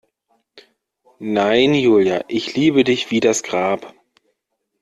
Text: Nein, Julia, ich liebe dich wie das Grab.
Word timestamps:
Nein, 1.19 1.75
Julia, 1.75 2.25
ich 2.27 2.55
liebe 2.55 2.83
dich 2.83 3.11
wie 3.11 3.19
das 3.19 3.43
Grab. 3.43 3.93